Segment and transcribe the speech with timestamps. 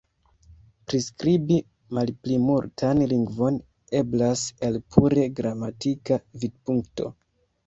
[0.91, 1.57] Priskribi
[1.97, 3.61] malplimultan lingvon
[4.01, 7.13] eblas el pure gramatika vidpunkto.